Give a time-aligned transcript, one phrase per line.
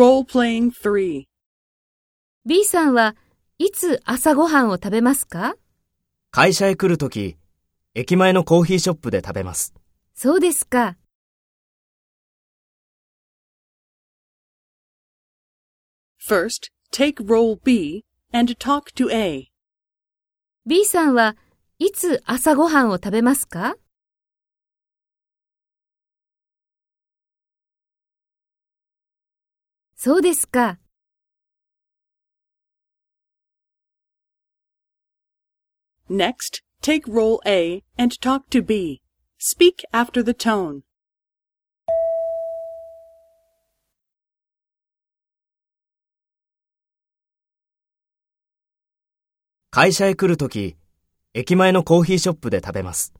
[0.00, 1.26] Role-playing 3.
[2.46, 3.14] B さんは
[3.58, 5.56] いつ朝ごはんを食べますか？
[6.30, 7.36] 会社へ来るとき、
[7.94, 9.74] 駅前のコーヒーショップで食べます。
[10.14, 10.96] そうですか。
[16.26, 19.48] First, take role B and talk to A.
[20.64, 21.36] B さんは
[21.78, 23.74] いつ朝ごはんを食べますか？
[30.02, 30.78] そうですか。
[36.08, 39.02] Next, take role A and talk to B.
[39.38, 40.80] Speak after the tone.
[49.70, 50.78] 会社へ来るとき、
[51.34, 53.19] 駅前のコーヒーショップで食べます。